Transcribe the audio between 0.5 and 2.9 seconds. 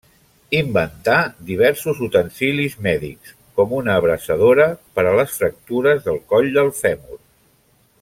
Inventà diversos utensilis